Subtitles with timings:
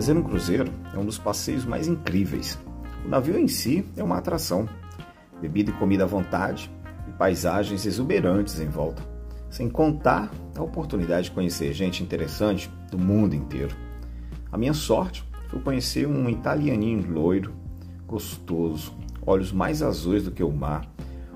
[0.00, 2.58] Fazer um cruzeiro é um dos passeios mais incríveis.
[3.04, 4.66] O navio em si é uma atração.
[5.42, 6.72] Bebida e comida à vontade
[7.06, 9.02] e paisagens exuberantes em volta.
[9.50, 13.76] Sem contar a oportunidade de conhecer gente interessante do mundo inteiro.
[14.50, 17.52] A minha sorte foi conhecer um italianinho loiro,
[18.06, 20.90] gostoso, olhos mais azuis do que o mar,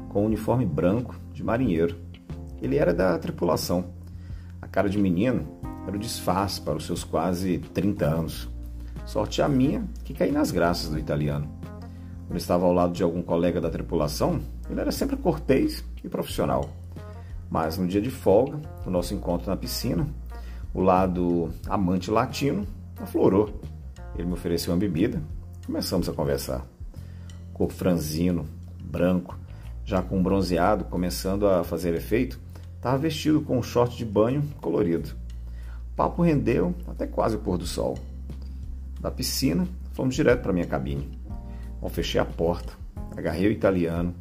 [0.09, 1.97] com um uniforme branco de marinheiro.
[2.63, 3.93] Ele era da tripulação.
[4.63, 5.47] A cara de menino
[5.87, 8.54] era o disfarce para os seus quase 30 anos.
[9.07, 11.47] Sorte a minha que caí nas graças do italiano.
[12.27, 16.71] Quando estava ao lado de algum colega da tripulação, ele era sempre cortês e profissional.
[17.51, 20.09] Mas no dia de folga, no nosso encontro na piscina,
[20.73, 23.61] o lado amante latino aflorou.
[24.15, 25.23] Ele me ofereceu uma bebida,
[25.67, 26.65] começamos a conversar.
[27.53, 28.47] Corpo franzino,
[28.83, 29.39] branco,
[29.85, 32.41] já com bronzeado começando a fazer efeito,
[32.77, 35.11] estava vestido com um short de banho colorido.
[35.93, 37.99] O papo rendeu até quase o pôr do sol.
[39.05, 41.21] Da piscina, fomos direto para minha cabine.
[41.79, 42.73] Bom, fechei a porta,
[43.15, 44.15] agarrei o italiano,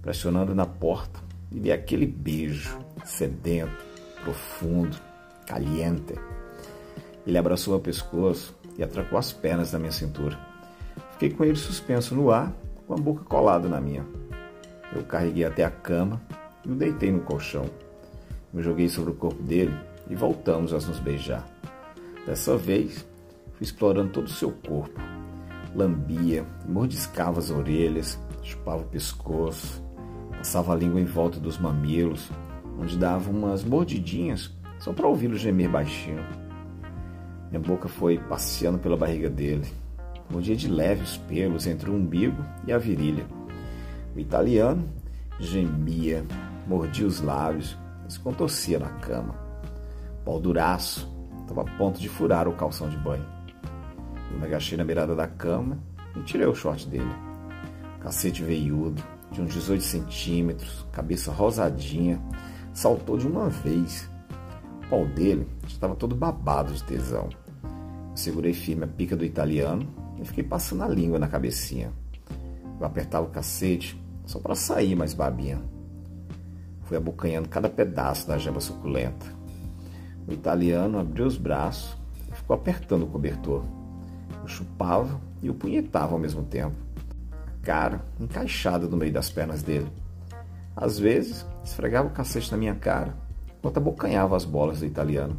[0.00, 1.18] pressionando na porta
[1.50, 3.84] e dei aquele beijo sedento,
[4.22, 4.96] profundo,
[5.44, 6.14] caliente.
[7.26, 10.38] Ele abraçou meu pescoço e atracou as pernas da minha cintura.
[11.14, 12.52] Fiquei com ele suspenso no ar,
[12.86, 14.06] com a boca colada na minha.
[14.94, 16.22] Eu carreguei até a cama
[16.64, 17.68] e o deitei no colchão.
[18.52, 19.76] Me joguei sobre o corpo dele
[20.08, 21.44] e voltamos a nos beijar.
[22.24, 23.07] Dessa vez,
[23.60, 25.00] explorando todo o seu corpo.
[25.74, 29.82] Lambia, mordiscava as orelhas, chupava o pescoço,
[30.30, 32.30] passava a língua em volta dos mamilos,
[32.78, 36.24] onde dava umas mordidinhas só para ouvi-lo gemer baixinho.
[37.50, 39.66] Minha boca foi passeando pela barriga dele.
[40.30, 43.26] Mordia de leve os pelos entre o umbigo e a virilha.
[44.14, 44.88] O italiano
[45.40, 46.24] gemia,
[46.66, 47.76] mordia os lábios
[48.08, 49.48] se contorcia na cama
[50.28, 53.24] pau duraço, estava a ponto de furar o calção de banho.
[54.30, 55.78] Eu me agachei na beirada da cama
[56.16, 57.10] e tirei o short dele.
[58.00, 62.20] Cacete veiudo, de uns 18 centímetros, cabeça rosadinha,
[62.72, 64.08] saltou de uma vez.
[64.84, 67.28] O pau dele estava todo babado de tesão.
[68.10, 69.86] Eu segurei firme a pica do italiano
[70.20, 71.92] e fiquei passando a língua na cabecinha.
[72.80, 75.60] Eu apertava o cacete só para sair mais babinha.
[76.84, 79.26] Fui abocanhando cada pedaço da jamba suculenta.
[80.26, 81.96] O italiano abriu os braços
[82.30, 83.64] e ficou apertando o cobertor.
[84.48, 86.76] Chupava e o punhetava ao mesmo tempo.
[87.32, 89.88] A cara encaixada no meio das pernas dele.
[90.74, 93.14] Às vezes, esfregava o cacete na minha cara,
[93.58, 95.36] enquanto abocanhava as bolas do italiano.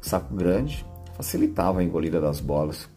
[0.00, 2.88] O saco grande facilitava a engolida das bolas,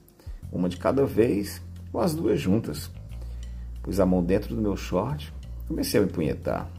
[0.51, 1.61] uma de cada vez
[1.91, 2.89] ou as duas juntas.
[3.83, 5.33] Pus a mão dentro do meu short
[5.67, 6.69] comecei a me punhetar.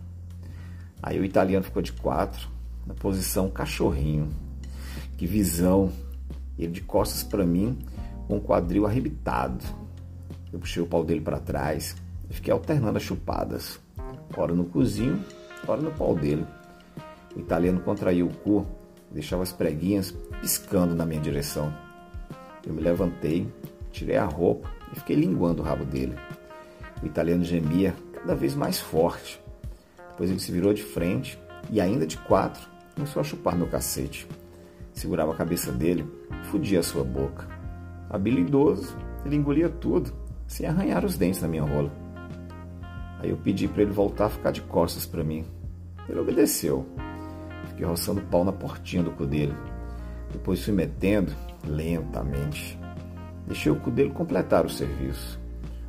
[1.03, 2.49] Aí o italiano ficou de quatro,
[2.87, 4.29] na posição cachorrinho.
[5.17, 5.93] Que visão!
[6.59, 7.79] Ele de costas para mim,
[8.29, 9.65] com o quadril arrebitado.
[10.53, 11.97] Eu puxei o pau dele para trás
[12.31, 13.81] e fiquei alternando as chupadas,
[14.37, 15.25] ora no cozinho,
[15.67, 16.47] ora no pau dele.
[17.35, 18.67] O italiano contraiu o cu,
[19.11, 21.75] deixava as preguinhas piscando na minha direção.
[22.67, 23.51] Eu me levantei,
[23.91, 26.15] tirei a roupa e fiquei linguando o rabo dele.
[27.03, 29.41] O italiano gemia cada vez mais forte.
[30.11, 31.39] Depois ele se virou de frente
[31.71, 34.27] e, ainda de quatro, começou a chupar meu cacete.
[34.93, 36.05] Segurava a cabeça dele
[36.51, 37.58] fudia a sua boca.
[38.11, 40.13] Habilidoso, ele engolia tudo,
[40.47, 41.91] sem arranhar os dentes na minha rola.
[43.21, 45.45] Aí eu pedi para ele voltar a ficar de costas para mim.
[46.09, 46.87] Ele obedeceu.
[47.67, 49.55] Fiquei roçando o pau na portinha do cu dele.
[50.33, 51.33] Depois fui metendo
[51.67, 52.79] lentamente.
[53.47, 55.39] Deixei o cu dele completar o serviço.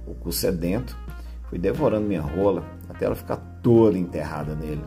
[0.06, 0.98] O cu sedento,
[1.50, 4.84] fui devorando minha rola até ela ficar toda enterrada nele.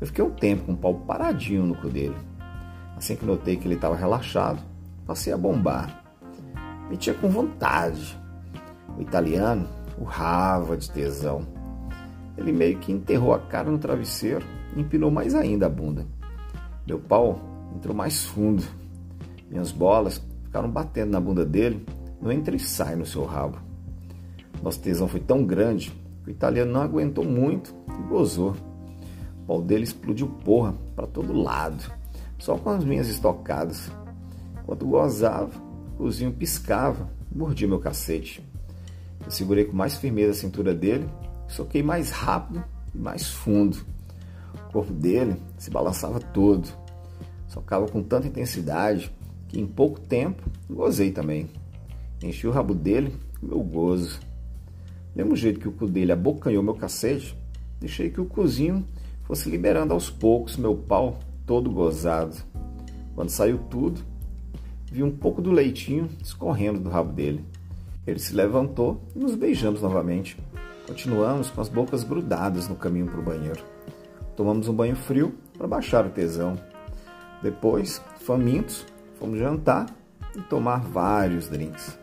[0.00, 2.16] Eu fiquei um tempo com o pau paradinho no cu dele.
[2.96, 4.62] Assim que notei que ele estava relaxado,
[5.06, 6.01] passei a bombar.
[6.92, 8.20] Metia com vontade.
[8.98, 9.66] O italiano
[9.98, 11.40] urrava de tesão.
[12.36, 14.44] Ele meio que enterrou a cara no travesseiro
[14.76, 16.06] e empinou mais ainda a bunda.
[16.86, 17.40] Meu pau
[17.74, 18.62] entrou mais fundo.
[19.48, 21.82] Minhas bolas ficaram batendo na bunda dele,
[22.20, 23.56] no entra e sai no seu rabo.
[24.62, 25.90] Nosso tesão foi tão grande
[26.22, 28.54] que o italiano não aguentou muito e gozou.
[29.44, 31.90] O pau dele explodiu porra para todo lado,
[32.38, 33.90] só com as minhas estocadas.
[34.62, 35.71] Enquanto gozava,
[36.02, 38.44] o cozinho piscava, mordia meu cacete.
[39.24, 41.08] Eu segurei com mais firmeza a cintura dele,
[41.46, 43.78] soquei mais rápido e mais fundo.
[44.68, 46.68] O corpo dele se balançava todo.
[47.46, 49.12] Socava com tanta intensidade
[49.46, 51.48] que em pouco tempo gozei também.
[52.20, 54.18] Enchi o rabo dele com meu gozo.
[54.18, 57.38] Do mesmo jeito que o cu dele abocanhou meu cacete,
[57.78, 58.84] deixei que o cozinho
[59.22, 62.36] fosse liberando aos poucos meu pau todo gozado.
[63.14, 64.11] Quando saiu tudo,
[64.92, 67.42] vi um pouco do leitinho escorrendo do rabo dele.
[68.06, 70.36] Ele se levantou e nos beijamos novamente.
[70.86, 73.64] Continuamos com as bocas grudadas no caminho para o banheiro.
[74.36, 76.58] Tomamos um banho frio para baixar o tesão.
[77.42, 78.84] Depois, famintos,
[79.18, 79.86] fomos jantar
[80.36, 82.01] e tomar vários drinks.